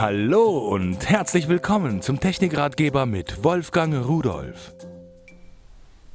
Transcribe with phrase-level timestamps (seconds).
[0.00, 4.72] Hallo und herzlich willkommen zum Technikratgeber mit Wolfgang Rudolf.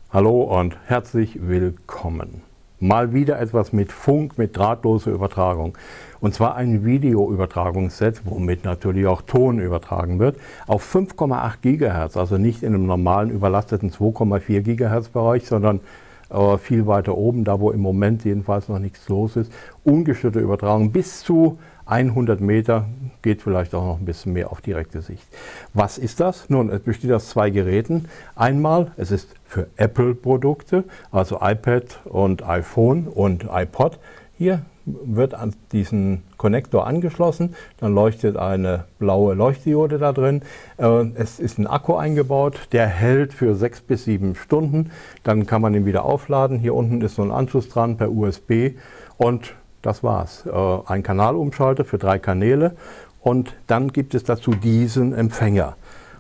[0.09, 2.43] Hallo und herzlich willkommen.
[2.79, 5.77] Mal wieder etwas mit Funk, mit drahtloser Übertragung.
[6.21, 12.63] Und zwar ein Videoübertragungsset, womit natürlich auch Ton übertragen wird, auf 5,8 GHz, also nicht
[12.63, 15.81] in einem normalen überlasteten 2,4 GHz Bereich, sondern
[16.29, 19.51] äh, viel weiter oben, da wo im Moment jedenfalls noch nichts los ist.
[19.83, 22.85] Ungestörte Übertragung bis zu 100 Meter
[23.21, 25.25] geht vielleicht auch noch ein bisschen mehr auf direkte Sicht.
[25.73, 26.49] Was ist das?
[26.49, 28.05] Nun, es besteht aus zwei Geräten.
[28.35, 33.99] Einmal, es ist für Apple-Produkte, also iPad und iPhone und iPod.
[34.43, 40.41] Hier wird an diesen Konnektor angeschlossen, dann leuchtet eine blaue Leuchtdiode da drin.
[40.75, 44.91] Äh, es ist ein Akku eingebaut, der hält für sechs bis sieben Stunden.
[45.23, 46.59] Dann kann man ihn wieder aufladen.
[46.59, 48.71] Hier unten ist so ein Anschluss dran per USB
[49.15, 50.45] und das war's.
[50.45, 52.75] Äh, ein Kanalumschalter für drei Kanäle
[53.21, 55.77] und dann gibt es dazu diesen Empfänger.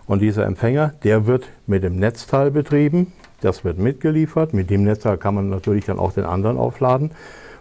[0.07, 3.11] Und dieser Empfänger, der wird mit dem Netzteil betrieben.
[3.41, 4.53] Das wird mitgeliefert.
[4.53, 7.11] Mit dem Netzteil kann man natürlich dann auch den anderen aufladen.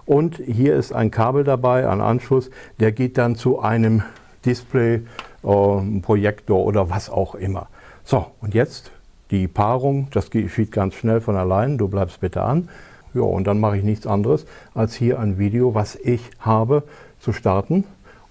[0.05, 2.51] Und hier ist ein Kabel dabei, ein Anschluss,
[2.81, 4.03] der geht dann zu einem
[4.45, 5.03] Display,
[5.45, 7.69] äh, Projektor oder was auch immer.
[8.05, 8.91] So, und jetzt
[9.31, 11.79] die Paarung, das geschieht ganz schnell von allein.
[11.79, 12.69] Du bleibst bitte an.
[13.15, 16.83] Ja, und dann mache ich nichts anderes, als hier ein Video, was ich habe,
[17.19, 17.85] zu starten.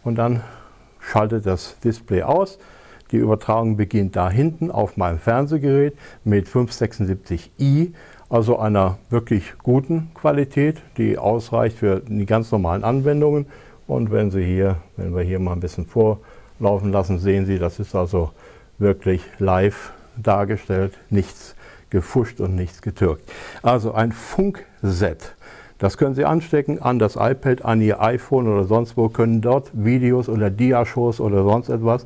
[0.03, 0.41] Und dann
[0.99, 2.59] schaltet das Display aus.
[3.11, 7.93] Die Übertragung beginnt da hinten auf meinem Fernsehgerät mit 576i,
[8.31, 13.45] also einer wirklich guten Qualität, die ausreicht für die ganz normalen Anwendungen.
[13.87, 17.79] Und wenn Sie hier, wenn wir hier mal ein bisschen vorlaufen lassen, sehen Sie, das
[17.79, 18.31] ist also
[18.77, 21.55] wirklich live dargestellt, nichts
[21.89, 23.29] gefuscht und nichts getürkt.
[23.63, 25.35] Also ein Funkset.
[25.77, 29.71] Das können Sie anstecken an das iPad, an Ihr iPhone oder sonst wo, können dort
[29.73, 32.05] Videos oder Diashows oder sonst etwas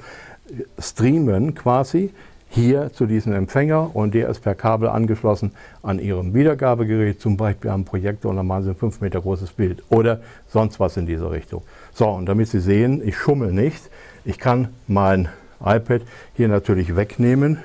[0.79, 2.11] streamen quasi
[2.55, 5.51] hier zu diesem Empfänger und der ist per Kabel angeschlossen
[5.83, 9.51] an Ihrem Wiedergabegerät, zum Beispiel am Projektor und dann machen Sie ein 5 Meter großes
[9.51, 11.63] Bild oder sonst was in dieser Richtung.
[11.93, 13.89] So, und damit Sie sehen, ich schummel nicht,
[14.23, 15.27] ich kann mein
[15.59, 16.01] iPad
[16.33, 17.59] hier natürlich wegnehmen,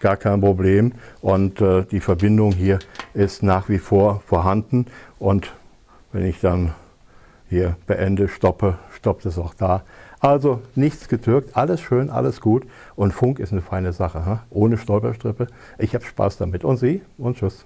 [0.00, 0.92] gar kein Problem.
[1.20, 2.80] Und äh, die Verbindung hier
[3.14, 4.86] ist nach wie vor vorhanden.
[5.20, 5.52] Und
[6.12, 6.74] wenn ich dann
[7.48, 9.82] hier beende, stoppe, stoppt es auch da.
[10.20, 12.66] Also nichts getürkt, alles schön, alles gut.
[12.94, 15.46] Und Funk ist eine feine Sache, ohne Stolperstrippe.
[15.78, 16.64] Ich habe Spaß damit.
[16.64, 17.02] Und Sie?
[17.18, 17.64] Und Tschüss.